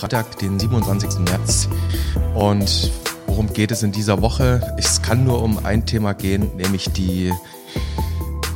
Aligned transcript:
Freitag, 0.00 0.38
den 0.38 0.58
27. 0.58 1.18
März. 1.18 1.68
Und 2.34 2.90
worum 3.26 3.52
geht 3.52 3.70
es 3.70 3.82
in 3.82 3.92
dieser 3.92 4.22
Woche? 4.22 4.74
Es 4.78 5.02
kann 5.02 5.24
nur 5.24 5.42
um 5.42 5.62
ein 5.66 5.84
Thema 5.84 6.14
gehen, 6.14 6.56
nämlich 6.56 6.90
die 6.90 7.34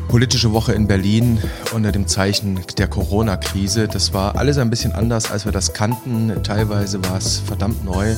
politische 0.09 0.55
Woche 0.55 0.73
in 0.73 0.87
Berlin 0.87 1.39
unter 1.75 1.93
dem 1.93 2.07
Zeichen 2.07 2.61
der 2.79 2.89
Corona-Krise. 2.89 3.89
Das 3.89 4.15
war 4.15 4.37
alles 4.39 4.57
ein 4.57 4.71
bisschen 4.71 4.93
anders, 4.93 5.31
als 5.31 5.45
wir 5.45 5.53
das 5.53 5.75
kannten. 5.75 6.33
Teilweise 6.43 7.05
war 7.05 7.19
es 7.19 7.41
verdammt 7.41 7.85
neu. 7.85 8.17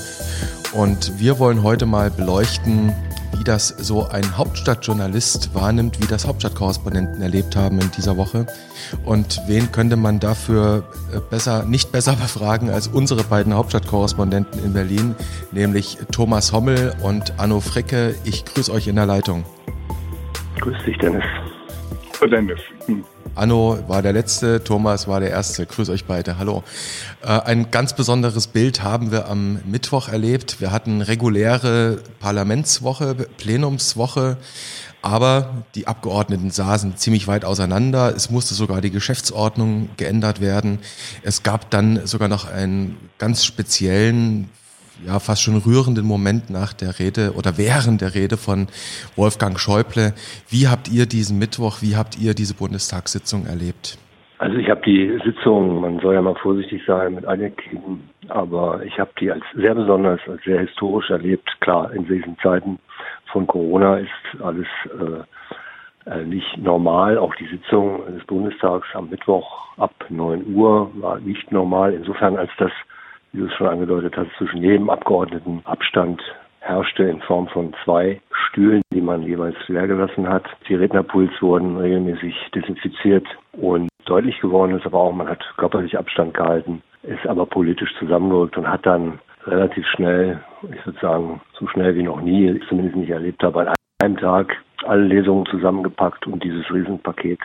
Und 0.73 1.19
wir 1.19 1.41
wollen 1.41 1.65
heute 1.65 1.85
mal 1.85 2.13
beleuchten, 2.13 2.93
das 3.47 3.69
so 3.69 4.09
ein 4.09 4.37
Hauptstadtjournalist 4.37 5.55
wahrnimmt, 5.55 6.01
wie 6.01 6.07
das 6.07 6.27
Hauptstadtkorrespondenten 6.27 7.23
erlebt 7.23 7.57
haben 7.57 7.81
in 7.81 7.91
dieser 7.97 8.17
Woche. 8.17 8.47
Und 9.05 9.41
wen 9.47 9.71
könnte 9.73 9.97
man 9.97 10.19
dafür 10.21 10.85
äh, 11.13 11.21
besser, 11.21 11.65
nicht 11.65 11.93
besser 11.93 12.17
befragen 12.17 12.71
als 12.71 12.89
unsere 12.89 13.23
beiden 13.25 13.55
Hauptstadtkorrespondenten 13.55 14.65
in 14.65 14.73
Berlin, 14.73 15.15
nämlich 15.53 15.99
Thomas 16.11 16.53
Hommel 16.53 16.95
und 17.03 17.39
Anno 17.39 17.61
Fricke. 17.61 18.15
Ich 18.25 18.45
grüße 18.45 18.73
euch 18.73 18.89
in 18.89 18.97
der 18.97 19.07
Leitung. 19.07 19.45
Grüß 20.61 20.77
dich, 20.85 20.99
Dennis. 20.99 21.25
Dennis. 22.25 22.61
Hm. 22.87 23.05
Anno 23.35 23.79
war 23.87 24.01
der 24.01 24.15
Letzte, 24.15 24.65
Thomas 24.65 25.07
war 25.09 25.21
der 25.21 25.31
Erste. 25.31 25.67
Grüß 25.67 25.91
euch 25.91 26.07
beide. 26.07 26.39
Hallo. 26.39 26.65
Äh, 27.23 27.29
ein 27.41 27.71
ganz 27.71 27.95
besonderes 27.95 28.47
Bild 28.47 28.83
haben 28.83 29.13
wir 29.13 29.29
am 29.29 29.61
Mittwoch 29.67 30.09
erlebt. 30.09 30.61
Wir 30.61 30.73
hatten 30.73 31.03
reguläre 31.03 32.01
Parlamentswoche, 32.19 33.15
Plenumswoche. 33.37 34.39
Aber 35.03 35.65
die 35.75 35.87
Abgeordneten 35.87 36.51
saßen 36.51 36.97
ziemlich 36.97 37.29
weit 37.29 37.45
auseinander. 37.45 38.13
Es 38.17 38.31
musste 38.31 38.55
sogar 38.55 38.81
die 38.81 38.91
Geschäftsordnung 38.91 39.91
geändert 39.97 40.41
werden. 40.41 40.81
Es 41.23 41.43
gab 41.43 41.71
dann 41.71 42.07
sogar 42.07 42.29
noch 42.29 42.51
einen 42.51 42.97
ganz 43.19 43.45
speziellen 43.45 44.51
ja 45.05 45.19
fast 45.19 45.43
schon 45.43 45.57
rührenden 45.57 46.07
Moment 46.07 46.51
nach 46.51 46.73
der 46.73 46.99
Rede 46.99 47.33
oder 47.37 47.59
während 47.59 48.01
der 48.01 48.15
Rede 48.15 48.37
von 48.37 48.69
Wolfgang 49.17 49.59
Schäuble. 49.59 50.15
Wie 50.49 50.69
habt 50.69 50.89
ihr 50.91 51.07
diesen 51.07 51.39
Mittwoch, 51.39 51.83
wie 51.83 51.97
habt 51.97 52.19
ihr 52.19 52.35
diese 52.35 52.55
Bundestagssitzung 52.55 53.47
erlebt? 53.47 53.99
Also 54.39 54.57
ich 54.59 54.69
habe 54.69 54.83
die 54.85 55.19
Sitzung, 55.25 55.81
man 55.81 55.99
soll 56.01 56.15
ja 56.15 56.21
mal 56.21 56.35
vorsichtig 56.35 56.83
sein 56.87 57.15
mit 57.15 57.27
Adjektiven, 57.27 58.11
aber 58.29 58.85
ich 58.85 58.99
habe 58.99 59.11
die 59.19 59.31
als 59.31 59.43
sehr 59.55 59.75
besonders, 59.75 60.21
als 60.29 60.43
sehr 60.45 60.61
historisch 60.61 61.09
erlebt. 61.09 61.49
Klar, 61.61 61.91
in 61.93 62.07
diesen 62.07 62.37
Zeiten 62.43 62.79
von 63.33 63.47
Corona 63.47 63.99
ist 63.99 64.43
alles 64.43 64.67
äh, 64.85 66.11
äh 66.11 66.25
nicht 66.25 66.59
normal. 66.59 67.17
Auch 67.17 67.35
die 67.37 67.47
Sitzung 67.47 68.03
des 68.15 68.25
Bundestags 68.27 68.87
am 68.93 69.09
Mittwoch 69.09 69.69
ab 69.79 69.95
9 70.11 70.55
Uhr 70.55 70.91
war 71.01 71.19
nicht 71.19 71.51
normal, 71.51 71.95
insofern 71.95 72.37
als 72.37 72.51
das 72.59 72.73
wie 73.37 73.41
du 73.41 73.47
es 73.47 73.55
schon 73.55 73.69
angedeutet 73.69 74.17
hast, 74.17 74.31
zwischen 74.39 74.63
jedem 74.63 74.89
Abgeordneten 74.89 75.61
Abstand 75.65 76.23
herrschte 76.61 77.05
in 77.05 77.21
Form 77.21 77.47
von 77.49 77.75
zwei 77.85 78.21
Stühlen, 78.49 78.81
die 78.93 79.03
man 79.03 79.23
jeweils 79.23 79.57
leer 79.69 79.87
gelassen 79.87 80.27
hat. 80.27 80.45
Die 80.69 80.75
Rednerpuls 80.75 81.31
wurden 81.41 81.77
regelmäßig 81.77 82.35
desinfiziert 82.55 83.27
und 83.53 83.89
deutlich 84.07 84.41
geworden 84.41 84.77
ist 84.77 84.87
aber 84.87 84.99
auch, 84.99 85.13
man 85.13 85.29
hat 85.29 85.45
körperlich 85.59 85.99
Abstand 85.99 86.33
gehalten, 86.33 86.83
ist 87.03 87.27
aber 87.27 87.45
politisch 87.45 87.95
zusammengerückt 87.99 88.57
und 88.57 88.69
hat 88.69 88.87
dann 88.87 89.19
relativ 89.45 89.87
schnell, 89.89 90.41
ich 90.63 90.87
würde 90.87 90.99
sagen, 91.01 91.41
so 91.59 91.67
schnell 91.69 91.95
wie 91.95 92.03
noch 92.03 92.21
nie, 92.21 92.51
ich 92.51 92.67
zumindest 92.69 92.97
nicht 92.97 93.11
erlebt 93.11 93.43
habe, 93.43 93.69
an 93.69 93.75
einem 94.03 94.17
Tag 94.17 94.57
alle 94.85 95.05
Lesungen 95.05 95.47
zusammengepackt 95.47 96.27
und 96.27 96.43
dieses 96.43 96.69
Riesenpaket 96.73 97.41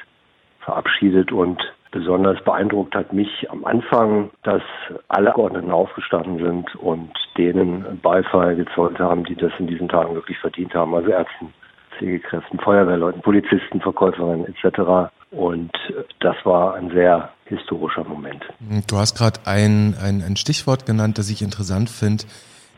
verabschiedet 0.62 1.32
und 1.32 1.62
Besonders 1.92 2.42
beeindruckt 2.46 2.96
hat 2.96 3.12
mich 3.12 3.50
am 3.52 3.66
Anfang, 3.66 4.30
dass 4.44 4.62
alle 5.10 5.30
Abgeordneten 5.30 5.72
aufgestanden 5.72 6.38
sind 6.38 6.74
und 6.78 7.12
denen 7.38 8.00
Beifall 8.02 8.56
gezollt 8.56 8.98
haben, 9.00 9.26
die 9.26 9.36
das 9.36 9.52
in 9.60 9.68
diesen 9.68 9.90
Tagen 9.90 10.16
wirklich 10.16 10.38
verdient 10.40 10.74
haben. 10.74 10.96
Also 10.96 11.10
Ärzten, 11.10 11.54
Pflegekräften, 11.98 12.60
Feuerwehrleuten, 12.60 13.22
Polizisten, 13.22 13.82
Verkäuferinnen 13.82 14.46
etc. 14.48 15.12
Und 15.32 15.72
das 16.22 16.38
war 16.46 16.76
ein 16.76 16.92
sehr 16.92 17.30
historischer 17.46 18.06
Moment. 18.06 18.44
Du 18.88 18.98
hast 18.98 19.18
gerade 19.18 19.42
ein, 19.46 19.96
ein, 20.02 20.24
ein 20.26 20.38
Stichwort 20.38 20.86
genannt, 20.86 21.18
das 21.18 21.30
ich 21.30 21.42
interessant 21.42 21.90
finde. 21.90 22.24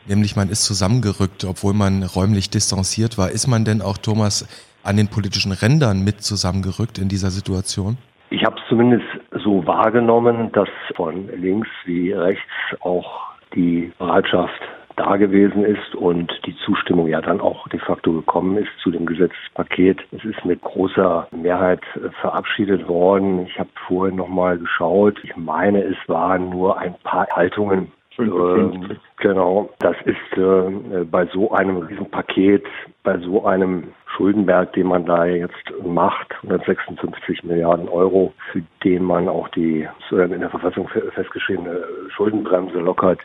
Nämlich 0.06 0.34
man 0.34 0.48
ist 0.48 0.64
zusammengerückt, 0.64 1.44
obwohl 1.44 1.72
man 1.72 2.02
räumlich 2.02 2.50
distanziert 2.50 3.16
war. 3.16 3.30
Ist 3.30 3.46
man 3.46 3.64
denn 3.64 3.80
auch, 3.80 3.96
Thomas, 3.96 4.46
an 4.82 4.96
den 4.96 5.08
politischen 5.08 5.52
Rändern 5.52 6.02
mit 6.02 6.22
zusammengerückt 6.22 6.98
in 6.98 7.08
dieser 7.08 7.30
Situation? 7.30 7.96
Ich 8.34 8.44
habe 8.44 8.56
es 8.60 8.68
zumindest 8.68 9.06
so 9.30 9.64
wahrgenommen, 9.64 10.50
dass 10.50 10.68
von 10.96 11.28
links 11.40 11.68
wie 11.84 12.10
rechts 12.10 12.42
auch 12.80 13.26
die 13.54 13.92
Bereitschaft 13.96 14.60
da 14.96 15.16
gewesen 15.16 15.64
ist 15.64 15.94
und 15.94 16.32
die 16.44 16.56
Zustimmung 16.64 17.06
ja 17.06 17.20
dann 17.20 17.40
auch 17.40 17.68
de 17.68 17.78
facto 17.78 18.12
gekommen 18.12 18.56
ist 18.56 18.70
zu 18.82 18.90
dem 18.90 19.06
Gesetzespaket. 19.06 20.00
Es 20.10 20.24
ist 20.24 20.44
mit 20.44 20.60
großer 20.62 21.28
Mehrheit 21.30 21.82
verabschiedet 22.20 22.88
worden. 22.88 23.46
Ich 23.46 23.56
habe 23.56 23.70
vorhin 23.86 24.16
nochmal 24.16 24.58
geschaut. 24.58 25.16
Ich 25.22 25.36
meine, 25.36 25.84
es 25.84 25.96
waren 26.08 26.50
nur 26.50 26.76
ein 26.76 26.96
paar 27.04 27.28
Haltungen 27.28 27.92
55. 28.16 28.90
Ähm, 28.90 28.96
genau, 29.18 29.70
das 29.80 29.96
ist 30.04 30.38
äh, 30.38 31.04
bei 31.04 31.26
so 31.26 31.52
einem 31.52 31.78
Riesenpaket, 31.78 32.64
bei 33.02 33.18
so 33.18 33.44
einem 33.44 33.92
Schuldenberg, 34.16 34.72
den 34.74 34.86
man 34.86 35.04
da 35.04 35.24
jetzt 35.26 35.72
macht, 35.84 36.32
156 36.42 37.42
Milliarden 37.44 37.88
Euro, 37.88 38.32
für 38.52 38.62
den 38.84 39.04
man 39.04 39.28
auch 39.28 39.48
die 39.48 39.88
in 40.10 40.40
der 40.40 40.50
Verfassung 40.50 40.88
festgeschriebene 40.88 41.84
Schuldenbremse 42.14 42.78
lockert, 42.78 43.20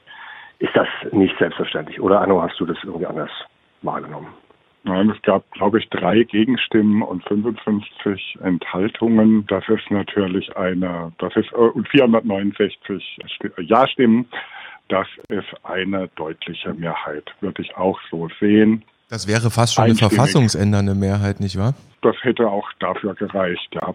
ist 0.60 0.76
das 0.76 0.88
nicht 1.12 1.38
selbstverständlich. 1.38 2.02
Oder 2.02 2.22
Anno, 2.22 2.42
hast 2.42 2.60
du 2.60 2.66
das 2.66 2.78
irgendwie 2.84 3.06
anders 3.06 3.32
wahrgenommen? 3.82 4.28
Nein, 4.84 5.10
es 5.10 5.22
gab, 5.24 5.50
glaube 5.52 5.80
ich, 5.80 5.90
drei 5.90 6.24
Gegenstimmen 6.24 7.02
und 7.02 7.24
55 7.26 8.40
Enthaltungen. 8.42 9.46
Das 9.48 9.68
ist 9.68 9.92
natürlich 9.92 10.56
eine, 10.56 11.12
das 11.18 11.36
ist, 11.36 11.52
und 11.54 11.88
469 11.90 13.20
Ja-Stimmen. 13.58 14.26
Das 14.90 15.08
ist 15.30 15.48
eine 15.64 16.10
deutliche 16.16 16.74
Mehrheit, 16.74 17.24
würde 17.42 17.62
ich 17.62 17.78
auch 17.78 18.00
so 18.10 18.28
sehen. 18.40 18.84
Das 19.10 19.28
wäre 19.28 19.50
fast 19.52 19.76
schon 19.76 19.86
eine 19.86 19.96
verfassungsändernde 19.96 20.96
Mehrheit, 20.96 21.40
nicht 21.40 21.58
wahr? 21.58 21.74
Das 22.02 22.16
hätte 22.22 22.48
auch 22.48 22.68
dafür 22.80 23.14
gereicht, 23.16 23.74
ja. 23.74 23.94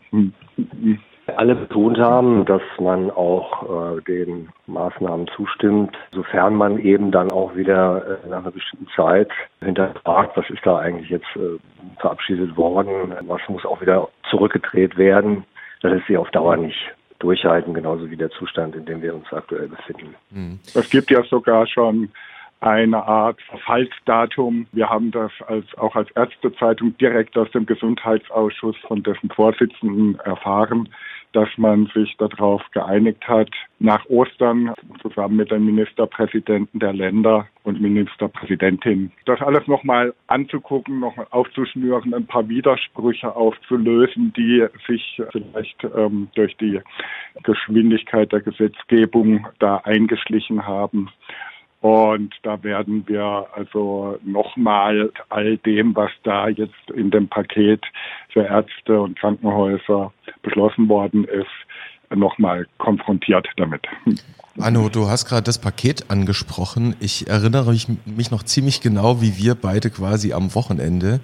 Alle 1.37 1.55
betont 1.55 1.99
haben, 1.99 2.44
dass 2.44 2.62
man 2.78 3.10
auch 3.10 3.97
äh, 3.97 4.03
den 4.03 4.50
Maßnahmen 4.66 5.27
zustimmt, 5.34 5.97
sofern 6.12 6.55
man 6.55 6.78
eben 6.78 7.11
dann 7.11 7.31
auch 7.32 7.56
wieder 7.56 8.21
äh, 8.22 8.28
nach 8.28 8.41
einer 8.41 8.50
bestimmten 8.50 8.88
Zeit 8.94 9.31
hinterfragt, 9.62 10.37
was 10.37 10.49
ist 10.50 10.65
da 10.65 10.78
eigentlich 10.78 11.09
jetzt 11.09 11.26
äh, 11.37 11.59
verabschiedet 11.99 12.56
worden, 12.59 13.15
was 13.26 13.41
muss 13.49 13.65
auch 13.65 13.81
wieder 13.81 14.09
zurückgedreht 14.28 14.99
werden. 14.99 15.44
Das 15.81 15.94
ist 15.94 16.06
sie 16.06 16.19
auf 16.19 16.31
Dauer 16.31 16.56
nicht 16.56 16.94
durchhalten, 17.24 17.72
genauso 17.72 18.10
wie 18.10 18.16
der 18.16 18.30
Zustand, 18.30 18.76
in 18.76 18.84
dem 18.84 19.00
wir 19.00 19.14
uns 19.14 19.32
aktuell 19.32 19.68
befinden. 19.68 20.14
Mhm. 20.30 20.58
Es 20.74 20.90
gibt 20.90 21.10
ja 21.10 21.22
sogar 21.24 21.66
schon 21.66 22.10
eine 22.60 23.02
Art 23.02 23.40
Verfallsdatum. 23.42 24.66
Wir 24.72 24.88
haben 24.88 25.10
das 25.10 25.32
als, 25.46 25.66
auch 25.78 25.96
als 25.96 26.10
Ärztezeitung 26.12 26.96
direkt 26.98 27.36
aus 27.36 27.50
dem 27.50 27.66
Gesundheitsausschuss 27.66 28.76
von 28.86 29.02
dessen 29.02 29.30
Vorsitzenden 29.30 30.18
erfahren, 30.20 30.88
dass 31.34 31.48
man 31.56 31.90
sich 31.94 32.16
darauf 32.16 32.62
geeinigt 32.70 33.26
hat, 33.28 33.50
nach 33.80 34.06
Ostern 34.06 34.72
zusammen 35.02 35.36
mit 35.36 35.50
den 35.50 35.66
Ministerpräsidenten 35.66 36.78
der 36.78 36.92
Länder 36.92 37.46
und 37.64 37.81
Ministerpräsidentin 37.81 39.10
das 39.26 39.40
alles 39.40 39.66
nochmal 39.66 40.14
anzugucken, 40.28 41.00
nochmal 41.00 41.26
aufzuschnüren, 41.31 42.14
ein 42.14 42.26
paar 42.26 42.48
Widersprüche 42.48 43.34
aufzulösen, 43.34 44.32
die 44.36 44.64
sich 44.86 45.20
vielleicht 45.32 45.84
ähm, 45.96 46.28
durch 46.34 46.56
die 46.56 46.81
Geschwindigkeit 47.42 48.30
der 48.32 48.40
Gesetzgebung 48.40 49.48
da 49.58 49.78
eingeschlichen 49.78 50.66
haben. 50.66 51.10
Und 51.84 52.34
da 52.44 52.62
werden 52.62 53.06
wir 53.08 53.46
also 53.52 54.19
nochmal 54.25 55.12
all 55.28 55.58
dem, 55.58 55.94
was 55.94 56.10
da 56.22 56.48
jetzt 56.48 56.90
in 56.94 57.10
dem 57.10 57.28
Paket 57.28 57.84
für 58.31 58.42
Ärzte 58.42 59.02
und 59.02 59.19
Krankenhäuser 59.19 60.10
beschlossen 60.40 60.88
worden 60.88 61.25
ist, 61.25 61.44
nochmal 62.08 62.66
konfrontiert 62.78 63.46
damit. 63.58 63.82
Anno, 64.60 64.88
du 64.88 65.08
hast 65.08 65.24
gerade 65.24 65.42
das 65.42 65.58
Paket 65.58 66.10
angesprochen. 66.12 66.94
Ich 67.00 67.26
erinnere 67.26 67.72
mich, 67.72 67.88
mich 68.04 68.30
noch 68.30 68.44
ziemlich 68.44 68.80
genau, 68.80 69.20
wie 69.20 69.36
wir 69.36 69.56
beide 69.56 69.90
quasi 69.90 70.32
am 70.32 70.54
Wochenende, 70.54 71.18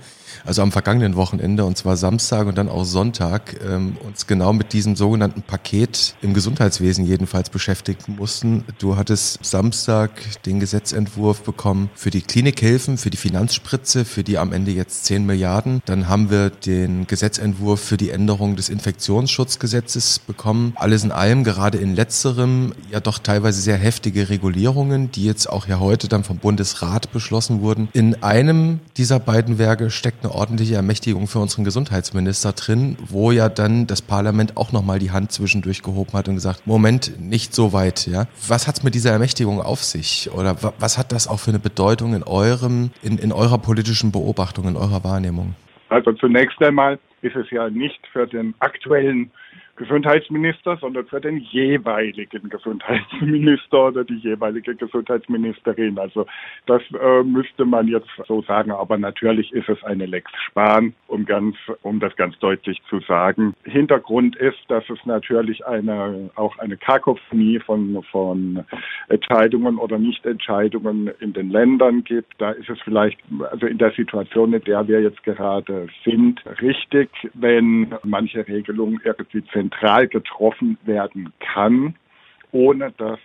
also 0.44 0.62
am 0.62 0.72
vergangenen 0.72 1.14
Wochenende, 1.14 1.64
und 1.64 1.76
zwar 1.76 1.96
Samstag 1.96 2.48
und 2.48 2.58
dann 2.58 2.68
auch 2.68 2.84
Sonntag, 2.84 3.56
ähm, 3.64 3.96
uns 4.04 4.26
genau 4.26 4.52
mit 4.52 4.72
diesem 4.72 4.96
sogenannten 4.96 5.42
Paket 5.42 6.16
im 6.22 6.34
Gesundheitswesen 6.34 7.04
jedenfalls 7.04 7.50
beschäftigen 7.50 8.16
mussten. 8.16 8.64
Du 8.80 8.96
hattest 8.96 9.44
Samstag 9.44 10.10
den 10.44 10.58
Gesetzentwurf 10.58 11.42
bekommen 11.42 11.88
für 11.94 12.10
die 12.10 12.22
Klinikhilfen, 12.22 12.98
für 12.98 13.10
die 13.10 13.16
Finanzspritze, 13.16 14.04
für 14.04 14.24
die 14.24 14.38
am 14.38 14.52
Ende 14.52 14.72
jetzt 14.72 15.04
10 15.04 15.24
Milliarden. 15.24 15.82
Dann 15.84 16.08
haben 16.08 16.30
wir 16.30 16.50
den 16.50 17.06
Gesetzentwurf 17.06 17.80
für 17.80 17.96
die 17.96 18.10
Änderung 18.10 18.56
des 18.56 18.68
Infektionsschutzgesetzes 18.68 20.18
bekommen. 20.18 20.72
Alles 20.74 21.04
in 21.04 21.12
allem, 21.12 21.44
gerade 21.44 21.78
in 21.78 21.94
letzterem, 21.94 22.72
ja 22.90 22.98
doch 22.98 23.19
teilweise 23.22 23.60
sehr 23.60 23.76
heftige 23.76 24.28
Regulierungen, 24.28 25.10
die 25.10 25.24
jetzt 25.24 25.46
auch 25.46 25.66
ja 25.66 25.80
heute 25.80 26.08
dann 26.08 26.24
vom 26.24 26.38
Bundesrat 26.38 27.12
beschlossen 27.12 27.60
wurden. 27.60 27.88
In 27.92 28.22
einem 28.22 28.80
dieser 28.96 29.20
beiden 29.20 29.58
Werke 29.58 29.90
steckt 29.90 30.24
eine 30.24 30.34
ordentliche 30.34 30.74
Ermächtigung 30.74 31.26
für 31.26 31.38
unseren 31.38 31.64
Gesundheitsminister 31.64 32.52
drin, 32.52 32.96
wo 33.08 33.32
ja 33.32 33.48
dann 33.48 33.86
das 33.86 34.02
Parlament 34.02 34.56
auch 34.56 34.72
nochmal 34.72 34.98
die 34.98 35.10
Hand 35.10 35.32
zwischendurch 35.32 35.82
gehoben 35.82 36.12
hat 36.12 36.28
und 36.28 36.34
gesagt, 36.34 36.66
Moment, 36.66 37.20
nicht 37.20 37.54
so 37.54 37.72
weit. 37.72 38.06
Ja? 38.06 38.26
Was 38.48 38.66
hat 38.66 38.78
es 38.78 38.82
mit 38.82 38.94
dieser 38.94 39.10
Ermächtigung 39.10 39.60
auf 39.60 39.82
sich? 39.82 40.30
Oder 40.32 40.56
was 40.78 40.98
hat 40.98 41.12
das 41.12 41.28
auch 41.28 41.38
für 41.38 41.50
eine 41.50 41.58
Bedeutung 41.58 42.14
in 42.14 42.22
eurem, 42.22 42.90
in, 43.02 43.18
in 43.18 43.32
eurer 43.32 43.58
politischen 43.58 44.12
Beobachtung, 44.12 44.68
in 44.68 44.76
eurer 44.76 45.04
Wahrnehmung? 45.04 45.54
Also 45.88 46.12
zunächst 46.12 46.62
einmal 46.62 46.98
ist 47.22 47.36
es 47.36 47.50
ja 47.50 47.68
nicht 47.68 48.00
für 48.12 48.26
den 48.26 48.54
aktuellen 48.60 49.30
Gesundheitsminister, 49.80 50.76
sondern 50.76 51.06
für 51.06 51.22
den 51.22 51.38
jeweiligen 51.38 52.50
Gesundheitsminister 52.50 53.86
oder 53.88 54.04
die 54.04 54.18
jeweilige 54.18 54.74
Gesundheitsministerin. 54.74 55.98
Also 55.98 56.26
das 56.66 56.82
äh, 57.02 57.22
müsste 57.22 57.64
man 57.64 57.88
jetzt 57.88 58.10
so 58.28 58.42
sagen. 58.42 58.72
Aber 58.72 58.98
natürlich 58.98 59.50
ist 59.52 59.70
es 59.70 59.82
eine 59.82 60.04
Lex 60.04 60.30
Spahn, 60.46 60.92
um 61.06 61.24
ganz, 61.24 61.56
um 61.80 61.98
das 61.98 62.14
ganz 62.16 62.38
deutlich 62.40 62.78
zu 62.90 63.00
sagen. 63.00 63.54
Hintergrund 63.64 64.36
ist, 64.36 64.58
dass 64.68 64.84
es 64.90 64.98
natürlich 65.06 65.64
eine, 65.64 66.28
auch 66.34 66.58
eine 66.58 66.76
Kakophonie 66.76 67.58
von, 67.60 68.02
von 68.10 68.62
Entscheidungen 69.08 69.78
oder 69.78 69.98
Nichtentscheidungen 69.98 71.10
in 71.20 71.32
den 71.32 71.48
Ländern 71.48 72.04
gibt. 72.04 72.34
Da 72.36 72.50
ist 72.50 72.68
es 72.68 72.78
vielleicht, 72.82 73.18
also 73.50 73.64
in 73.64 73.78
der 73.78 73.92
Situation, 73.92 74.52
in 74.52 74.64
der 74.64 74.86
wir 74.86 75.00
jetzt 75.00 75.22
gerade 75.22 75.86
sind, 76.04 76.42
richtig, 76.60 77.08
wenn 77.32 77.94
manche 78.04 78.46
Regelungen 78.46 79.00
irgendwie 79.04 79.42
getroffen 80.08 80.78
werden 80.84 81.32
kann, 81.40 81.94
ohne 82.52 82.92
dass 82.92 83.18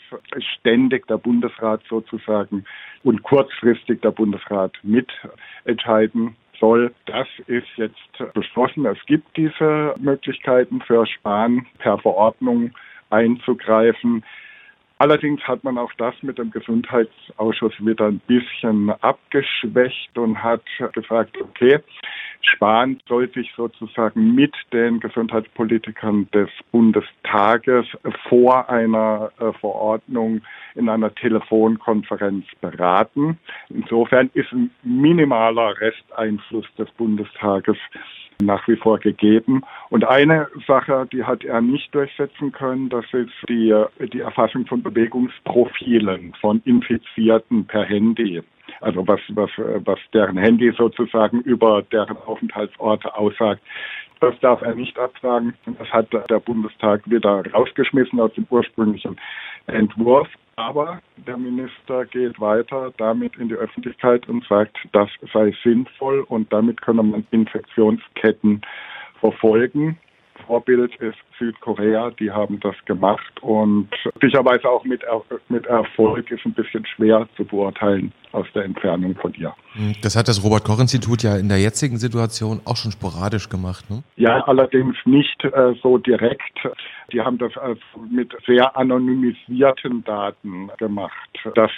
ständig 0.56 1.08
der 1.08 1.18
Bundesrat 1.18 1.82
sozusagen 1.90 2.66
und 3.04 3.24
kurzfristig 3.24 4.02
der 4.02 4.12
Bundesrat 4.12 4.74
mitentscheiden 4.84 6.36
soll. 6.60 6.94
Das 7.06 7.28
ist 7.48 7.68
jetzt 7.76 8.34
beschlossen. 8.34 8.86
Es 8.86 9.04
gibt 9.06 9.36
diese 9.36 9.96
Möglichkeiten 9.98 10.82
für 10.82 11.06
Spahn 11.06 11.66
per 11.80 11.98
Verordnung 11.98 12.72
einzugreifen. 13.10 14.24
Allerdings 14.98 15.42
hat 15.42 15.64
man 15.64 15.78
auch 15.78 15.92
das 15.98 16.16
mit 16.22 16.38
dem 16.38 16.52
Gesundheitsausschuss 16.52 17.74
wieder 17.80 18.06
ein 18.08 18.22
bisschen 18.28 18.92
abgeschwächt 19.02 20.18
und 20.18 20.42
hat 20.42 20.64
gesagt, 20.94 21.40
okay, 21.42 21.80
Spahn 22.42 23.00
soll 23.08 23.32
sich 23.34 23.52
sozusagen 23.56 24.36
mit 24.36 24.54
den 24.74 25.00
Gesundheitspolitikern 25.00 26.30
des 26.32 26.50
Bundestages 26.72 27.86
vor 28.30 28.70
einer 28.70 29.32
äh, 29.40 29.52
Verordnung 29.60 30.42
in 30.76 30.90
einer 30.90 31.14
Telefonkonferenz 31.14 32.46
beraten. 32.62 33.38
Insofern 33.70 34.30
ist 34.34 34.52
ein 34.52 34.72
minimaler 34.84 35.80
Resteinfluss 35.80 36.66
des 36.78 36.90
Bundestages 36.92 37.78
nach 38.42 38.68
wie 38.68 38.76
vor 38.76 39.00
gegeben. 39.00 39.64
Und 39.90 40.06
eine 40.06 40.48
Sache, 40.68 41.08
die 41.12 41.24
hat 41.24 41.44
er 41.44 41.62
nicht 41.62 41.94
durchsetzen 41.96 42.52
können, 42.52 42.90
das 42.90 43.06
ist 43.14 43.32
die, 43.48 43.74
die 44.14 44.20
Erfassung 44.20 44.66
von 44.66 44.84
Bewegungsprofilen 44.84 46.34
von 46.42 46.62
Infizierten 46.66 47.66
per 47.66 47.86
Handy. 47.86 48.42
Also 48.82 49.08
was, 49.08 49.20
was, 49.30 49.50
was 49.58 50.00
deren 50.14 50.38
Handy 50.38 50.72
sozusagen 50.78 51.42
über 51.42 51.82
deren 51.92 52.18
Aufenthaltsorte 52.26 53.16
aussagt. 53.16 53.62
Das 54.20 54.40
darf 54.40 54.62
er 54.62 54.76
nicht 54.76 54.98
abfragen. 54.98 55.54
Das 55.78 55.90
hat 55.90 56.08
der 56.14 56.40
Bundestag 56.40 57.02
wieder 57.10 57.44
rausgeschmissen 57.54 58.20
aus 58.20 58.34
dem 58.34 58.48
ursprünglichen 58.50 59.20
Entwurf. 59.68 60.28
Aber 60.58 61.02
der 61.18 61.38
Minister 61.38 62.06
geht 62.06 62.40
weiter 62.40 62.94
damit 62.98 63.36
in 63.36 63.50
die 63.50 63.56
Öffentlichkeit 63.56 64.28
und 64.30 64.46
sagt, 64.48 64.78
das 64.94 65.10
sei 65.34 65.54
sinnvoll 65.64 66.22
und 66.22 66.52
damit 66.54 66.82
könne 66.82 67.04
man 67.04 67.28
Infektionsketten 67.32 68.62
verfolgen. 69.20 69.98
Vorbild 70.48 70.96
ist 70.98 71.18
Südkorea, 71.40 72.12
die 72.12 72.32
haben 72.32 72.60
das 72.60 72.76
gemacht 72.86 73.42
und 73.42 73.90
sicherweise 74.22 74.70
auch 74.70 74.84
mit, 74.84 75.02
mit 75.50 75.66
Erfolg 75.66 76.30
ist 76.32 76.46
ein 76.46 76.54
bisschen 76.54 76.86
schwer 76.86 77.28
zu 77.36 77.46
beurteilen 77.46 78.12
aus 78.36 78.46
der 78.54 78.66
Entfernung 78.66 79.16
von 79.16 79.32
dir. 79.32 79.54
Das 80.02 80.16
hat 80.16 80.28
das 80.28 80.44
Robert-Koch-Institut 80.44 81.24
ja 81.24 81.38
in 81.38 81.50
der 81.50 81.60
jetzigen 81.60 81.98
Situation 81.98 82.62
auch 82.66 82.78
schon 82.78 82.92
sporadisch 82.92 83.50
gemacht, 83.50 83.90
ne? 83.90 84.04
Ja, 84.16 84.42
allerdings 84.46 84.96
nicht 85.06 85.44
äh, 85.44 85.74
so 85.82 85.98
direkt. 85.98 86.58
Die 87.12 87.22
haben 87.22 87.38
das 87.38 87.56
also 87.58 87.82
mit 88.10 88.34
sehr 88.48 88.76
anonymisierten 88.78 90.04
Daten 90.04 90.70
gemacht. 90.78 91.30
Das 91.56 91.72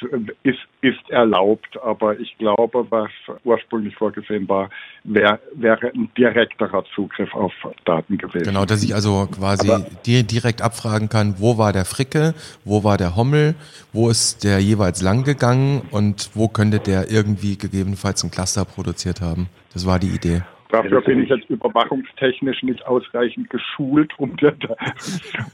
ist, 0.43 0.59
ist 0.81 1.09
erlaubt, 1.09 1.77
aber 1.83 2.19
ich 2.19 2.37
glaube, 2.37 2.85
was 2.89 3.09
ursprünglich 3.43 3.95
vorgesehen 3.95 4.47
war, 4.47 4.69
wär, 5.03 5.39
wäre 5.53 5.87
ein 5.87 6.09
direkterer 6.17 6.85
Zugriff 6.95 7.33
auf 7.33 7.53
Daten 7.85 8.17
gewesen. 8.17 8.45
Genau, 8.45 8.65
dass 8.65 8.83
ich 8.83 8.93
also 8.95 9.27
quasi 9.27 9.46
aber 9.47 9.85
direkt 10.05 10.61
abfragen 10.61 11.09
kann, 11.09 11.35
wo 11.37 11.57
war 11.57 11.73
der 11.73 11.85
Fricke, 11.85 12.33
wo 12.65 12.83
war 12.83 12.97
der 12.97 13.15
Hommel, 13.15 13.55
wo 13.93 14.09
ist 14.09 14.43
der 14.43 14.59
jeweils 14.59 15.01
lang 15.01 15.23
gegangen 15.23 15.81
und 15.91 16.29
wo 16.33 16.47
könnte 16.47 16.79
der 16.79 17.09
irgendwie 17.09 17.57
gegebenenfalls 17.57 18.23
ein 18.23 18.31
Cluster 18.31 18.65
produziert 18.65 19.21
haben. 19.21 19.47
Das 19.73 19.85
war 19.85 19.99
die 19.99 20.09
Idee. 20.09 20.41
Dafür 20.69 21.01
bin 21.01 21.23
ich 21.23 21.29
jetzt 21.29 21.49
überwachungstechnisch 21.49 22.63
nicht 22.63 22.85
ausreichend 22.85 23.49
geschult, 23.49 24.11
um, 24.17 24.35
das, 24.37 24.53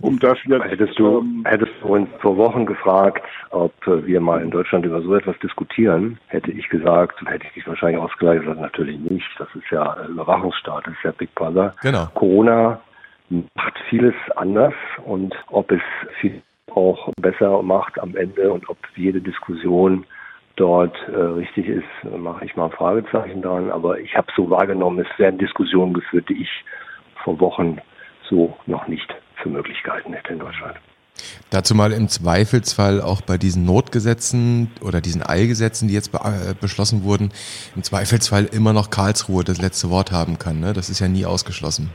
um 0.01 0.19
das 0.19 0.37
jetzt. 0.45 0.63
Hättest 0.63 0.97
du, 0.97 1.19
ähm, 1.19 1.43
hättest 1.45 1.71
du 1.81 1.87
uns 1.87 2.09
vor 2.19 2.35
Wochen 2.37 2.65
gefragt, 2.65 3.23
ob 3.51 3.73
wir 3.85 4.19
mal 4.19 4.41
in 4.41 4.49
Deutschland 4.49 4.85
über 4.85 5.01
so 5.01 5.15
etwas 5.15 5.37
diskutieren, 5.39 6.17
hätte 6.27 6.51
ich 6.51 6.67
gesagt, 6.69 7.21
hätte 7.27 7.45
ich 7.45 7.53
dich 7.53 7.67
wahrscheinlich 7.67 8.01
ausgleichen 8.01 8.41
gesagt, 8.41 8.61
natürlich 8.61 8.99
nicht. 8.99 9.27
Das 9.37 9.47
ist 9.53 9.69
ja 9.69 10.03
Überwachungsstaat, 10.07 10.87
das 10.87 10.93
ist 10.93 11.03
ja 11.03 11.11
Big 11.11 11.33
Brother. 11.35 11.73
Genau. 11.81 12.07
Corona 12.15 12.81
macht 13.55 13.77
vieles 13.89 14.15
anders 14.35 14.73
und 15.05 15.35
ob 15.47 15.71
es 15.71 15.81
viel 16.19 16.41
auch 16.73 17.09
besser 17.21 17.61
macht 17.61 17.99
am 17.99 18.15
Ende 18.15 18.51
und 18.51 18.67
ob 18.69 18.77
jede 18.95 19.21
Diskussion 19.21 20.05
dort 20.55 20.95
äh, 21.07 21.17
richtig 21.17 21.67
ist, 21.67 22.17
mache 22.17 22.45
ich 22.45 22.55
mal 22.55 22.65
ein 22.65 22.71
Fragezeichen 22.71 23.41
dran. 23.41 23.71
Aber 23.71 23.99
ich 23.99 24.15
habe 24.15 24.27
so 24.35 24.49
wahrgenommen, 24.49 24.99
es 24.99 25.19
werden 25.19 25.37
Diskussionen 25.39 25.93
geführt, 25.93 26.29
die 26.29 26.41
ich 26.41 26.49
vor 27.23 27.39
Wochen 27.39 27.77
so 28.29 28.55
noch 28.65 28.87
nicht 28.87 29.13
für 29.41 29.49
Möglichkeiten 29.49 30.13
hätte 30.13 30.33
in 30.33 30.39
Deutschland. 30.39 30.77
Dazu 31.49 31.75
mal 31.75 31.91
im 31.91 32.07
Zweifelsfall 32.07 33.01
auch 33.01 33.21
bei 33.21 33.37
diesen 33.37 33.65
Notgesetzen 33.65 34.71
oder 34.81 35.01
diesen 35.01 35.23
Eilgesetzen, 35.23 35.87
die 35.87 35.93
jetzt 35.93 36.11
be 36.11 36.19
äh, 36.23 36.55
beschlossen 36.59 37.03
wurden, 37.03 37.31
im 37.75 37.83
Zweifelsfall 37.83 38.45
immer 38.45 38.73
noch 38.73 38.89
Karlsruhe 38.89 39.43
das 39.43 39.61
letzte 39.61 39.89
Wort 39.91 40.11
haben 40.11 40.39
kann. 40.39 40.59
Ne? 40.59 40.73
Das 40.73 40.89
ist 40.89 40.99
ja 40.99 41.07
nie 41.07 41.25
ausgeschlossen, 41.25 41.91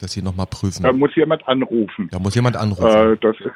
dass 0.00 0.12
sie 0.12 0.22
nochmal 0.22 0.46
prüfen. 0.46 0.82
Da 0.82 0.92
muss 0.92 1.14
jemand 1.14 1.46
anrufen. 1.46 2.08
Da 2.10 2.18
muss 2.18 2.34
jemand 2.34 2.56
anrufen. 2.56 3.12
Äh, 3.12 3.16
das 3.20 3.36
ist 3.40 3.52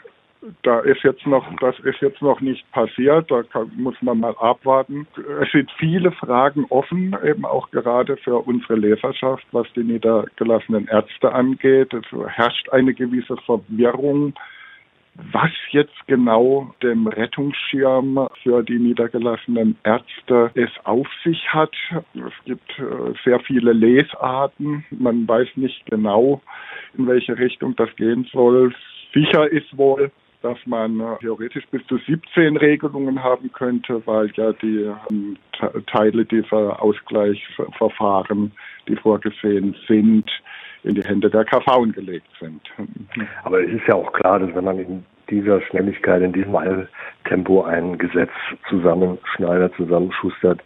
da 0.63 0.81
ist 0.81 1.03
jetzt 1.03 1.27
noch, 1.27 1.45
das 1.61 1.79
ist 1.81 2.01
jetzt 2.01 2.21
noch 2.21 2.41
nicht 2.41 2.71
passiert. 2.73 3.31
Da 3.31 3.43
kann, 3.45 3.71
muss 3.77 3.95
man 4.03 4.21
mal 4.21 4.35
abwarten. 4.39 5.07
Es 5.41 5.51
sind 5.53 5.71
viele 5.79 6.13
Fragen 6.13 6.67
offen, 6.69 7.17
eben 7.25 7.45
auch 7.45 7.71
gerade 7.71 8.17
für 8.19 8.39
unsere 8.39 8.77
Leserschaft, 8.77 9.47
was 9.53 9.67
die 9.75 9.85
niedergelassenen 9.85 10.87
Ärzte 10.89 11.33
angeht. 11.33 11.95
Es 11.95 12.05
herrscht 12.29 12.69
eine 12.71 12.95
gewisse 12.95 13.37
Verwirrung, 13.39 14.35
was 15.33 15.51
jetzt 15.71 15.95
genau 16.07 16.75
dem 16.83 17.07
Rettungsschirm 17.07 18.29
für 18.43 18.63
die 18.63 18.79
niedergelassenen 18.79 19.77
Ärzte 19.85 20.51
es 20.55 20.71
auf 20.85 21.07
sich 21.23 21.49
hat. 21.53 21.75
Es 22.15 22.45
gibt 22.45 22.69
äh, 22.79 23.15
sehr 23.25 23.39
viele 23.41 23.73
Lesarten. 23.73 24.85
Man 24.91 25.29
weiß 25.29 25.49
nicht 25.57 25.87
genau, 25.87 26.43
in 26.99 27.07
welche 27.07 27.39
Richtung 27.39 27.77
das 27.77 27.95
gehen 27.97 28.27
soll. 28.33 28.75
Sicher 29.13 29.49
ist 29.49 29.77
wohl, 29.77 30.11
dass 30.43 30.59
man 30.67 31.01
äh, 31.01 31.17
theoretisch 31.21 31.67
bis 31.71 31.85
zu 31.87 31.97
17 31.97 32.57
Regelungen 32.57 33.23
haben 33.23 33.51
könnte, 33.53 34.03
weil 34.07 34.31
ja 34.37 34.53
die 34.53 34.93
ähm, 35.11 35.37
Teile 35.87 36.25
dieser 36.25 36.83
Ausgleichsverfahren, 36.83 38.53
die 38.89 38.97
vorgesehen 38.97 39.77
sind, 39.87 40.29
in 40.85 40.95
die 40.95 41.03
Hände 41.03 41.31
der 41.31 41.45
KV 41.45 41.93
gelegt 41.93 42.29
sind. 42.39 42.61
Aber 43.43 43.61
es 43.61 43.71
ist 43.71 43.87
ja 43.89 43.95
auch 43.95 44.13
klar, 44.13 44.39
dass 44.39 44.55
wenn 44.55 44.65
man 44.65 44.79
in 44.79 45.05
dieser 45.31 45.61
Schnelligkeit, 45.63 46.23
in 46.23 46.33
diesem 46.33 46.57
Tempo 47.25 47.63
ein 47.63 47.99
Gesetz 47.99 48.31
zusammenschneidert, 48.69 49.75
zusammenschustert, 49.77 50.61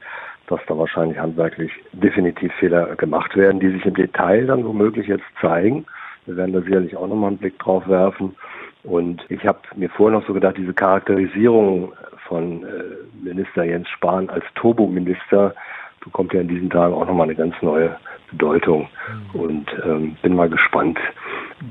dass 0.48 0.60
da 0.66 0.76
wahrscheinlich 0.76 1.18
handwerklich 1.18 1.70
definitiv 1.92 2.52
Fehler 2.54 2.96
gemacht 2.96 3.36
werden, 3.36 3.60
die 3.60 3.70
sich 3.70 3.84
im 3.86 3.94
Detail 3.94 4.46
dann 4.46 4.64
womöglich 4.64 5.06
jetzt 5.06 5.24
zeigen. 5.40 5.86
Wir 6.26 6.36
werden 6.36 6.52
da 6.52 6.60
sicherlich 6.62 6.96
auch 6.96 7.06
nochmal 7.06 7.28
einen 7.28 7.38
Blick 7.38 7.58
drauf 7.58 7.86
werfen. 7.88 8.34
Und 8.82 9.24
ich 9.28 9.46
habe 9.46 9.60
mir 9.76 9.90
vorher 9.90 10.18
noch 10.18 10.26
so 10.26 10.32
gedacht, 10.32 10.56
diese 10.56 10.72
Charakterisierung 10.72 11.92
von 12.26 12.64
äh, 12.64 12.84
Minister 13.22 13.64
Jens 13.64 13.88
Spahn 13.88 14.30
als 14.30 14.44
Turbominister 14.54 15.54
bekommt 16.00 16.32
ja 16.32 16.40
in 16.40 16.48
diesen 16.48 16.70
Tagen 16.70 16.94
auch 16.94 17.06
nochmal 17.06 17.26
eine 17.26 17.34
ganz 17.34 17.54
neue 17.62 17.96
Bedeutung. 18.30 18.88
Mhm. 19.34 19.40
Und 19.40 19.66
ähm, 19.84 20.16
bin 20.22 20.34
mal 20.34 20.48
gespannt, 20.48 20.98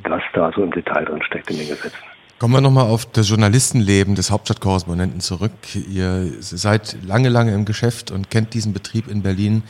was 0.03 0.21
da 0.33 0.51
so 0.53 0.63
im 0.63 0.71
Detail 0.71 1.05
drin 1.05 1.21
steckt 1.23 1.49
in 1.51 1.57
den 1.57 1.67
Gesetzen. 1.67 2.03
Kommen 2.39 2.53
wir 2.53 2.61
nochmal 2.61 2.85
auf 2.85 3.07
das 3.07 3.29
Journalistenleben 3.29 4.13
des 4.13 4.29
Hauptstadtkorrespondenten 4.29 5.21
zurück. 5.21 5.53
Ihr 5.73 6.31
seid 6.39 6.95
lange, 7.03 7.29
lange 7.29 7.51
im 7.51 7.65
Geschäft 7.65 8.11
und 8.11 8.29
kennt 8.29 8.53
diesen 8.53 8.73
Betrieb 8.73 9.07
in 9.07 9.23
Berlin 9.23 9.63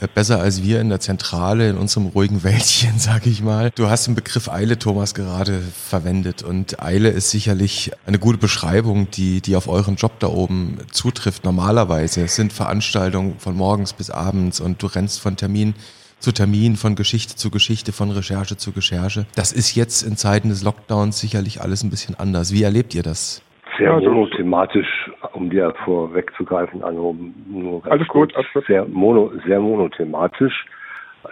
äh, 0.00 0.08
besser 0.08 0.40
als 0.40 0.62
wir 0.62 0.80
in 0.80 0.88
der 0.88 0.98
Zentrale, 0.98 1.68
in 1.68 1.76
unserem 1.76 2.06
ruhigen 2.06 2.42
Wäldchen, 2.42 2.94
sag 2.98 3.26
ich 3.26 3.42
mal. 3.42 3.70
Du 3.74 3.90
hast 3.90 4.06
den 4.06 4.14
Begriff 4.14 4.48
Eile, 4.48 4.78
Thomas, 4.78 5.12
gerade 5.12 5.60
verwendet 5.60 6.42
und 6.42 6.82
Eile 6.82 7.10
ist 7.10 7.28
sicherlich 7.28 7.90
eine 8.06 8.18
gute 8.18 8.38
Beschreibung, 8.38 9.10
die, 9.10 9.42
die 9.42 9.54
auf 9.54 9.68
euren 9.68 9.96
Job 9.96 10.18
da 10.18 10.28
oben 10.28 10.78
zutrifft. 10.92 11.44
Normalerweise 11.44 12.28
sind 12.28 12.50
Veranstaltungen 12.50 13.38
von 13.38 13.54
morgens 13.54 13.92
bis 13.92 14.08
abends 14.08 14.60
und 14.60 14.82
du 14.82 14.86
rennst 14.86 15.20
von 15.20 15.36
Termin 15.36 15.74
zu 16.18 16.32
Termin, 16.32 16.76
von 16.76 16.94
Geschichte 16.94 17.36
zu 17.36 17.50
Geschichte, 17.50 17.92
von 17.92 18.10
Recherche 18.10 18.56
zu 18.56 18.70
Recherche. 18.70 19.26
Das 19.34 19.52
ist 19.52 19.74
jetzt 19.74 20.02
in 20.02 20.16
Zeiten 20.16 20.48
des 20.48 20.64
Lockdowns 20.64 21.20
sicherlich 21.20 21.60
alles 21.60 21.82
ein 21.82 21.90
bisschen 21.90 22.14
anders. 22.18 22.52
Wie 22.52 22.62
erlebt 22.62 22.94
ihr 22.94 23.02
das? 23.02 23.42
Sehr 23.78 23.92
monothematisch, 23.92 25.10
um 25.34 25.50
dir 25.50 25.74
vorwegzugreifen, 25.84 26.82
also 26.82 27.14
nur 27.46 27.82
ganz 27.82 27.92
alles 27.92 28.08
kurz, 28.08 28.32
gut, 28.32 28.36
alles 28.36 28.52
gut. 28.54 28.66
Sehr, 28.66 28.86
mono, 28.86 29.32
sehr 29.46 29.60
monothematisch. 29.60 30.64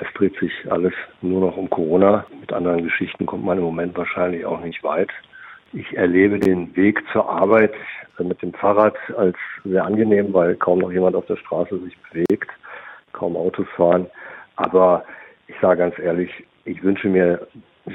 Es 0.00 0.12
dreht 0.14 0.38
sich 0.38 0.52
alles 0.70 0.92
nur 1.22 1.40
noch 1.40 1.56
um 1.56 1.70
Corona. 1.70 2.26
Mit 2.40 2.52
anderen 2.52 2.82
Geschichten 2.82 3.26
kommt 3.26 3.44
man 3.44 3.58
im 3.58 3.64
Moment 3.64 3.96
wahrscheinlich 3.96 4.44
auch 4.44 4.60
nicht 4.60 4.82
weit. 4.82 5.10
Ich 5.72 5.96
erlebe 5.96 6.38
den 6.38 6.74
Weg 6.76 7.02
zur 7.12 7.28
Arbeit 7.28 7.72
mit 8.18 8.40
dem 8.42 8.52
Fahrrad 8.52 8.96
als 9.16 9.36
sehr 9.64 9.84
angenehm, 9.84 10.32
weil 10.32 10.54
kaum 10.56 10.80
noch 10.80 10.92
jemand 10.92 11.16
auf 11.16 11.26
der 11.26 11.36
Straße 11.36 11.78
sich 11.80 11.96
bewegt, 12.10 12.50
kaum 13.12 13.36
Autos 13.36 13.66
fahren. 13.76 14.06
Aber 14.56 15.04
ich 15.46 15.54
sage 15.60 15.78
ganz 15.78 15.98
ehrlich, 15.98 16.30
ich 16.64 16.82
wünsche 16.82 17.08
mir 17.08 17.46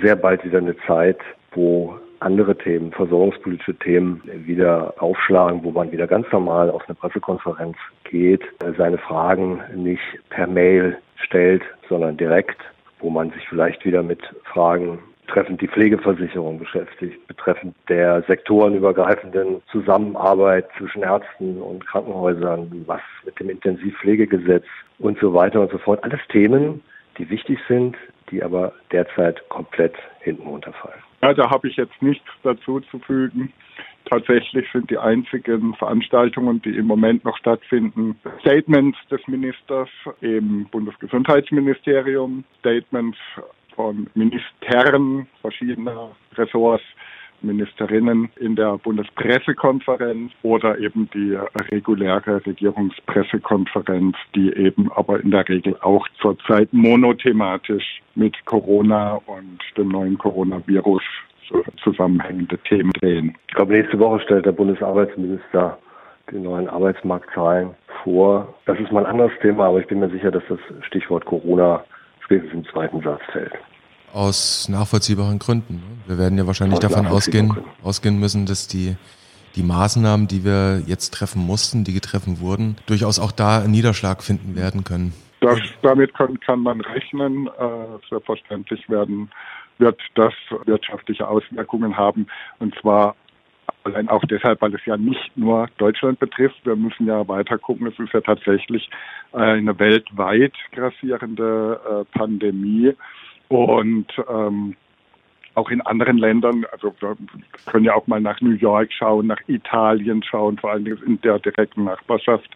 sehr 0.01 0.15
bald 0.15 0.43
wieder 0.43 0.59
eine 0.59 0.75
Zeit, 0.85 1.19
wo 1.51 1.95
andere 2.19 2.57
Themen, 2.57 2.91
versorgungspolitische 2.91 3.75
Themen 3.75 4.21
wieder 4.45 4.93
aufschlagen, 5.01 5.63
wo 5.63 5.71
man 5.71 5.91
wieder 5.91 6.05
ganz 6.05 6.27
normal 6.31 6.69
auf 6.69 6.83
eine 6.87 6.95
Pressekonferenz 6.95 7.77
geht, 8.03 8.43
seine 8.77 8.97
Fragen 8.97 9.61
nicht 9.75 10.03
per 10.29 10.47
Mail 10.47 10.97
stellt, 11.15 11.63
sondern 11.87 12.17
direkt, 12.17 12.57
wo 12.99 13.09
man 13.09 13.31
sich 13.31 13.47
vielleicht 13.47 13.85
wieder 13.85 14.03
mit 14.03 14.21
Fragen 14.43 14.99
betreffend 15.29 15.61
die 15.61 15.67
Pflegeversicherung 15.67 16.57
beschäftigt, 16.57 17.27
betreffend 17.27 17.75
der 17.87 18.23
sektorenübergreifenden 18.23 19.61
Zusammenarbeit 19.71 20.67
zwischen 20.77 21.03
Ärzten 21.03 21.61
und 21.61 21.85
Krankenhäusern, 21.85 22.83
was 22.87 23.01
mit 23.25 23.39
dem 23.39 23.51
Intensivpflegegesetz 23.51 24.65
und 24.97 25.19
so 25.19 25.33
weiter 25.33 25.61
und 25.61 25.71
so 25.71 25.77
fort. 25.77 26.03
Alles 26.03 26.19
Themen, 26.29 26.81
die 27.19 27.29
wichtig 27.29 27.59
sind, 27.67 27.95
die 28.31 28.41
aber 28.41 28.73
derzeit 28.91 29.47
komplett 29.49 29.93
hinten 30.21 30.47
runterfallen. 30.47 30.99
Ja, 31.21 31.33
da 31.33 31.49
habe 31.49 31.67
ich 31.67 31.75
jetzt 31.75 32.01
nichts 32.01 32.27
dazu 32.41 32.79
zu 32.79 32.97
fügen. 32.99 33.53
Tatsächlich 34.05 34.65
sind 34.71 34.89
die 34.89 34.97
einzigen 34.97 35.75
Veranstaltungen, 35.75 36.59
die 36.63 36.75
im 36.75 36.87
Moment 36.87 37.23
noch 37.23 37.37
stattfinden, 37.37 38.19
Statements 38.39 38.97
des 39.11 39.21
Ministers 39.27 39.89
im 40.21 40.65
Bundesgesundheitsministerium, 40.71 42.43
Statements 42.59 43.17
von 43.79 44.07
Ministern 44.13 45.25
verschiedener 45.39 46.09
Ressorts, 46.35 46.83
Ministerinnen 47.41 48.29
in 48.37 48.57
der 48.57 48.77
Bundespressekonferenz 48.77 50.33
oder 50.43 50.77
eben 50.79 51.09
die 51.13 51.37
reguläre 51.71 52.45
Regierungspressekonferenz, 52.45 54.17
die 54.35 54.51
eben 54.51 54.91
aber 54.91 55.21
in 55.21 55.31
der 55.31 55.47
Regel 55.47 55.77
auch 55.79 56.05
zurzeit 56.19 56.67
monothematisch 56.73 58.01
mit 58.15 58.35
Corona 58.45 59.21
und 59.27 59.59
dem 59.77 59.87
neuen 59.87 60.17
Coronavirus 60.17 61.03
zusammenhängende 61.81 62.57
Themen 62.57 62.91
drehen. 62.99 63.37
Ich 63.47 63.53
glaube, 63.53 63.71
nächste 63.71 63.97
Woche 63.97 64.19
stellt 64.19 64.45
der 64.45 64.51
Bundesarbeitsminister 64.51 65.77
die 66.31 66.39
neuen 66.39 66.67
Arbeitsmarktzahlen 66.67 67.69
vor. 68.03 68.53
Das 68.65 68.77
ist 68.77 68.91
mal 68.91 69.05
ein 69.05 69.11
anderes 69.13 69.31
Thema, 69.41 69.67
aber 69.67 69.79
ich 69.79 69.87
bin 69.87 70.01
mir 70.01 70.09
sicher, 70.09 70.31
dass 70.31 70.43
das 70.49 70.59
Stichwort 70.85 71.23
Corona 71.23 71.85
spätestens 72.25 72.65
im 72.65 72.71
zweiten 72.71 73.01
Satz 73.01 73.21
fällt. 73.31 73.53
Aus 74.13 74.69
nachvollziehbaren 74.69 75.39
Gründen. 75.39 75.75
Ne? 75.75 75.81
Wir 76.07 76.17
werden 76.17 76.37
ja 76.37 76.47
wahrscheinlich 76.47 76.77
Aus 76.77 76.91
davon 76.91 77.07
ausgehen, 77.07 77.57
ausgehen 77.83 78.19
müssen, 78.19 78.45
dass 78.45 78.67
die, 78.67 78.95
die 79.55 79.63
Maßnahmen, 79.63 80.27
die 80.27 80.43
wir 80.43 80.81
jetzt 80.85 81.13
treffen 81.13 81.45
mussten, 81.45 81.83
die 81.83 81.93
getreffen 81.93 82.39
wurden, 82.39 82.77
durchaus 82.87 83.19
auch 83.19 83.31
da 83.31 83.59
einen 83.59 83.71
Niederschlag 83.71 84.23
finden 84.23 84.55
werden 84.55 84.83
können. 84.83 85.13
Das, 85.41 85.59
damit 85.81 86.13
kann, 86.13 86.39
kann 86.39 86.59
man 86.59 86.81
rechnen. 86.81 87.47
Äh, 87.47 88.07
selbstverständlich 88.09 88.89
werden, 88.89 89.29
wird 89.77 89.99
das 90.15 90.33
wirtschaftliche 90.65 91.27
Auswirkungen 91.27 91.95
haben. 91.95 92.27
Und 92.59 92.75
zwar 92.79 93.15
allein 93.83 94.09
auch 94.09 94.23
deshalb, 94.25 94.61
weil 94.61 94.73
es 94.75 94.85
ja 94.85 94.97
nicht 94.97 95.35
nur 95.35 95.67
Deutschland 95.77 96.19
betrifft. 96.19 96.57
Wir 96.65 96.75
müssen 96.75 97.07
ja 97.07 97.27
weiter 97.27 97.57
gucken. 97.57 97.87
Es 97.87 97.97
ist 97.97 98.13
ja 98.13 98.21
tatsächlich 98.21 98.89
eine 99.31 99.77
weltweit 99.79 100.53
grassierende 100.71 101.79
äh, 101.89 102.17
Pandemie. 102.17 102.93
Und 103.49 104.07
ähm, 104.29 104.75
auch 105.55 105.69
in 105.69 105.81
anderen 105.81 106.17
Ländern, 106.17 106.65
also 106.71 106.93
wir 106.99 107.17
können 107.65 107.85
ja 107.85 107.93
auch 107.93 108.07
mal 108.07 108.21
nach 108.21 108.39
New 108.41 108.55
York 108.55 108.93
schauen, 108.93 109.27
nach 109.27 109.41
Italien 109.47 110.23
schauen, 110.23 110.57
vor 110.57 110.71
allen 110.71 110.85
Dingen 110.85 111.01
in 111.05 111.19
der 111.21 111.39
direkten 111.39 111.83
Nachbarschaft. 111.83 112.49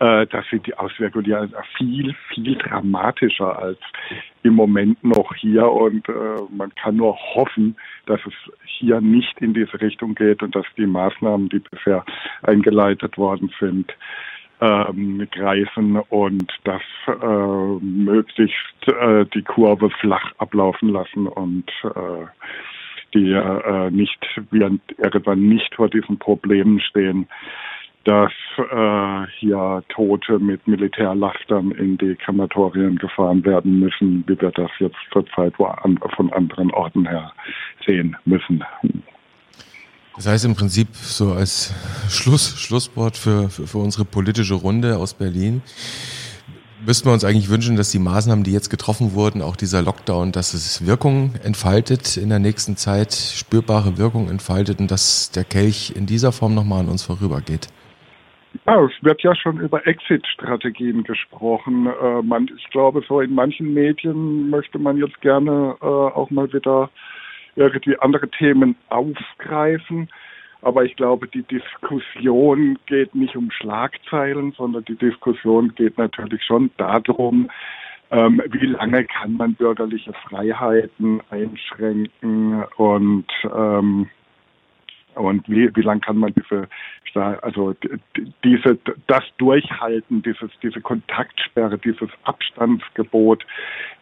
Äh, 0.00 0.26
da 0.26 0.42
sind 0.50 0.66
die 0.66 0.74
Auswirkungen 0.74 1.26
ja 1.26 1.46
viel, 1.78 2.14
viel 2.28 2.56
dramatischer 2.56 3.58
als 3.58 3.78
im 4.42 4.54
Moment 4.54 5.02
noch 5.04 5.34
hier. 5.36 5.70
Und 5.70 6.08
äh, 6.08 6.12
man 6.50 6.74
kann 6.74 6.96
nur 6.96 7.16
hoffen, 7.16 7.76
dass 8.06 8.20
es 8.26 8.34
hier 8.66 9.00
nicht 9.00 9.40
in 9.40 9.54
diese 9.54 9.80
Richtung 9.80 10.16
geht 10.16 10.42
und 10.42 10.54
dass 10.56 10.66
die 10.76 10.86
Maßnahmen, 10.86 11.48
die 11.48 11.60
bisher 11.60 12.04
eingeleitet 12.42 13.16
worden 13.16 13.52
sind, 13.60 13.94
ähm, 14.60 15.26
greifen 15.30 15.96
und 15.96 16.52
das 16.64 16.82
äh, 17.06 17.84
möglichst 17.84 18.88
äh, 18.88 19.24
die 19.34 19.42
Kurve 19.42 19.90
flach 19.90 20.32
ablaufen 20.38 20.90
lassen 20.90 21.26
und 21.26 21.70
äh, 21.84 22.26
die 23.14 23.32
äh, 23.32 23.90
nicht, 23.90 24.18
wir 24.50 24.78
irgendwann 24.98 25.48
nicht 25.48 25.74
vor 25.74 25.88
diesen 25.88 26.18
Problemen 26.18 26.80
stehen, 26.80 27.28
dass 28.04 28.32
äh, 28.58 29.26
hier 29.38 29.82
Tote 29.88 30.38
mit 30.38 30.66
Militärlachtern 30.68 31.70
in 31.72 31.96
die 31.96 32.14
Krematorien 32.16 32.96
gefahren 32.96 33.44
werden 33.44 33.80
müssen, 33.80 34.24
wie 34.26 34.38
wir 34.40 34.50
das 34.50 34.70
jetzt 34.78 34.98
zurzeit 35.10 35.54
von 35.56 36.32
anderen 36.32 36.70
Orten 36.72 37.06
her 37.06 37.32
sehen 37.86 38.16
müssen. 38.24 38.62
Das 40.16 40.26
heißt 40.26 40.44
im 40.44 40.54
Prinzip 40.54 40.88
so 40.94 41.32
als 41.32 41.74
Schluss, 42.08 42.58
Schlusswort 42.58 43.16
für, 43.16 43.50
für, 43.50 43.66
für 43.66 43.78
unsere 43.78 44.04
politische 44.04 44.54
Runde 44.54 44.96
aus 44.96 45.14
Berlin 45.14 45.62
müssten 46.86 47.08
wir 47.08 47.12
uns 47.12 47.24
eigentlich 47.24 47.50
wünschen, 47.50 47.76
dass 47.76 47.90
die 47.90 47.98
Maßnahmen, 47.98 48.44
die 48.44 48.52
jetzt 48.52 48.70
getroffen 48.70 49.14
wurden, 49.14 49.42
auch 49.42 49.56
dieser 49.56 49.82
Lockdown, 49.82 50.32
dass 50.32 50.54
es 50.54 50.86
Wirkung 50.86 51.34
entfaltet 51.42 52.16
in 52.16 52.28
der 52.28 52.38
nächsten 52.38 52.76
Zeit, 52.76 53.12
spürbare 53.12 53.98
Wirkung 53.98 54.28
entfaltet 54.28 54.80
und 54.80 54.90
dass 54.90 55.30
der 55.30 55.44
Kelch 55.44 55.94
in 55.96 56.06
dieser 56.06 56.32
Form 56.32 56.54
nochmal 56.54 56.80
an 56.80 56.88
uns 56.88 57.04
vorübergeht. 57.04 57.68
Ja, 58.66 58.84
es 58.84 58.92
wird 59.02 59.20
ja 59.22 59.34
schon 59.34 59.58
über 59.58 59.84
Exit-Strategien 59.86 61.02
gesprochen. 61.02 61.86
Äh, 61.86 62.22
man, 62.22 62.48
ich 62.56 62.70
glaube, 62.70 63.02
so 63.08 63.20
in 63.20 63.34
manchen 63.34 63.74
Medien 63.74 64.48
möchte 64.48 64.78
man 64.78 64.96
jetzt 64.96 65.20
gerne 65.22 65.76
äh, 65.80 65.84
auch 65.84 66.30
mal 66.30 66.52
wieder 66.52 66.88
irgendwie 67.56 67.98
andere 67.98 68.28
Themen 68.28 68.76
aufgreifen. 68.88 70.08
Aber 70.62 70.84
ich 70.84 70.96
glaube, 70.96 71.28
die 71.28 71.42
Diskussion 71.42 72.78
geht 72.86 73.14
nicht 73.14 73.36
um 73.36 73.50
Schlagzeilen, 73.50 74.52
sondern 74.52 74.84
die 74.86 74.96
Diskussion 74.96 75.74
geht 75.74 75.98
natürlich 75.98 76.42
schon 76.42 76.70
darum, 76.78 77.50
ähm, 78.10 78.40
wie 78.50 78.66
lange 78.66 79.04
kann 79.04 79.34
man 79.34 79.54
bürgerliche 79.54 80.12
Freiheiten 80.28 81.20
einschränken 81.30 82.64
und 82.76 83.26
ähm, 83.54 84.08
und 85.14 85.48
wie, 85.48 85.74
wie 85.76 85.82
lange 85.82 86.00
kann 86.00 86.16
man 86.16 86.34
diese, 86.34 86.68
also 87.14 87.74
diese, 88.42 88.78
das 89.06 89.22
durchhalten, 89.38 90.22
dieses, 90.22 90.50
diese 90.62 90.80
Kontaktsperre, 90.80 91.78
dieses 91.78 92.08
Abstandsgebot, 92.24 93.46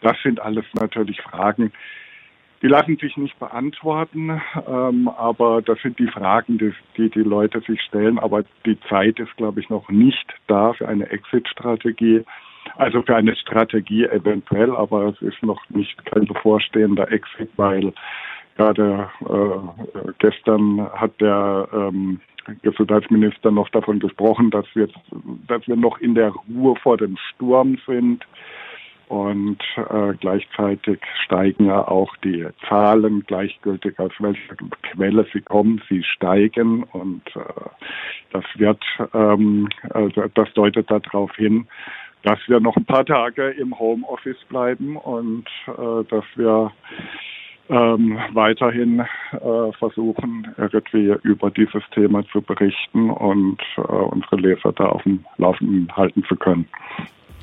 das 0.01 0.17
sind 0.23 0.41
alles 0.41 0.65
natürlich 0.75 1.21
Fragen, 1.21 1.73
die 2.63 2.69
lassen 2.69 2.97
sich 2.97 3.17
nicht 3.17 3.39
beantworten, 3.41 4.41
ähm, 4.69 5.09
aber 5.09 5.63
das 5.63 5.81
sind 5.83 5.99
die 5.99 6.07
Fragen, 6.07 6.59
die, 6.59 6.73
die, 6.97 7.11
die 7.11 7.23
Leute 7.23 7.61
sich 7.61 7.81
stellen. 7.83 8.21
Aber 8.21 8.45
die 8.65 8.79
Zeit 8.89 9.19
ist, 9.19 9.37
glaube 9.37 9.61
ich, 9.61 9.69
noch 9.69 9.89
nicht 9.89 10.33
da 10.47 10.73
für 10.73 10.89
eine 10.89 11.11
Exit-Strategie. 11.11 12.23
Also 12.77 13.03
für 13.03 13.17
eine 13.17 13.35
Strategie 13.35 14.05
eventuell, 14.05 14.71
aber 14.77 15.09
es 15.09 15.21
ist 15.21 15.43
noch 15.43 15.61
nicht 15.71 16.07
kein 16.07 16.25
bevorstehender 16.27 17.11
Exit, 17.11 17.51
weil 17.57 17.93
gerade 18.57 19.11
äh, 19.29 20.13
gestern 20.21 20.89
hat 20.93 21.21
der 21.21 21.69
ähm, 21.73 22.21
Gesundheitsminister 22.63 23.51
noch 23.51 23.69
davon 23.71 23.99
gesprochen, 23.99 24.51
dass 24.51 24.67
wir, 24.75 24.89
dass 25.49 25.67
wir 25.67 25.77
noch 25.77 25.99
in 25.99 26.15
der 26.15 26.33
Ruhe 26.49 26.77
vor 26.77 26.97
dem 26.97 27.17
Sturm 27.17 27.79
sind 27.87 28.25
und 29.13 29.59
äh, 29.77 30.15
gleichzeitig 30.21 30.99
steigen 31.27 31.67
ja 31.67 31.87
auch 31.87 32.17
die 32.25 32.47
Zahlen, 32.67 33.23
gleichgültig 33.27 33.99
aus 33.99 34.13
welcher 34.21 34.57
Quelle 34.91 35.27
sie 35.35 35.43
kommen, 35.43 35.83
sie 35.91 36.03
steigen 36.03 36.85
und 36.85 37.23
äh, 37.37 37.41
das 38.33 38.45
wird, 38.55 38.83
ähm, 39.13 39.69
also 39.91 40.25
das 40.33 40.51
deutet 40.55 40.91
darauf 40.91 41.31
hin, 41.37 41.67
dass 42.23 42.39
wir 42.47 42.59
noch 42.61 42.75
ein 42.75 42.87
paar 42.87 43.05
Tage 43.05 43.51
im 43.51 43.79
Homeoffice 43.79 44.43
bleiben 44.49 44.97
und 44.97 45.47
äh, 45.67 46.05
dass 46.09 46.25
wir 46.37 46.73
ähm, 47.69 48.19
weiterhin 48.33 49.01
äh, 49.01 49.73
versuchen, 49.79 50.55
irgendwie 50.57 51.15
über 51.23 51.51
dieses 51.51 51.83
Thema 51.95 52.25
zu 52.29 52.41
berichten 52.41 53.11
und 53.11 53.61
äh, 53.77 53.83
unsere 53.83 54.37
Leser 54.37 54.73
da 54.73 54.87
auf 54.87 55.03
dem 55.03 55.23
Laufenden 55.37 55.95
halten 55.95 56.25
zu 56.25 56.37
können. 56.37 56.67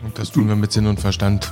Und 0.03 0.17
das 0.17 0.31
tun 0.31 0.47
wir 0.47 0.55
mit 0.55 0.71
Sinn 0.71 0.87
und 0.87 0.99
Verstand. 0.99 1.51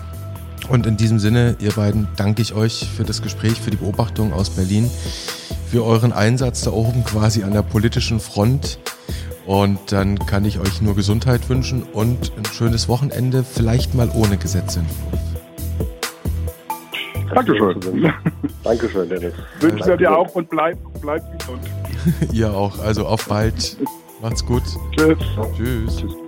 Und 0.70 0.86
in 0.86 0.98
diesem 0.98 1.20
Sinne, 1.20 1.56
ihr 1.60 1.72
beiden, 1.72 2.08
danke 2.18 2.42
ich 2.42 2.54
euch 2.54 2.89
für 2.96 3.04
das 3.04 3.22
Gespräch, 3.22 3.60
für 3.62 3.72
die 3.72 3.77
Beobachtung 3.77 4.34
aus 4.34 4.50
Berlin, 4.50 4.89
für 5.70 5.84
euren 5.84 6.12
Einsatz 6.12 6.62
da 6.62 6.72
oben 6.72 7.04
quasi 7.04 7.44
an 7.44 7.54
der 7.54 7.62
politischen 7.62 8.20
Front. 8.20 8.80
Und 9.46 9.80
dann 9.94 10.20
kann 10.20 10.44
ich 10.44 10.60
euch 10.60 10.82
nur 10.82 10.96
Gesundheit 10.96 11.48
wünschen 11.48 11.84
und 11.84 12.34
ein 12.38 12.46
schönes 12.46 12.89
Wochenende, 12.89 13.44
vielleicht 13.44 13.96
mal 13.96 14.10
ohne 14.13 14.38
Gesetzentwurf. 14.38 15.20
Dankeschön. 17.34 17.80
Dankeschön, 18.63 19.10
Dennis. 19.10 19.34
Wünschen 19.60 19.86
wir 19.86 19.98
dir 19.98 20.18
auch 20.18 20.34
und 20.36 20.50
bleib, 20.50 20.77
bleib 21.01 21.39
gesund. 21.39 21.62
Ihr 22.34 22.51
auch. 22.51 22.80
Also 22.80 23.06
auf 23.06 23.27
bald. 23.27 23.77
Macht's 24.22 24.46
gut. 24.46 24.63
Tschüss. 24.96 25.18
Tschüss. 25.56 26.26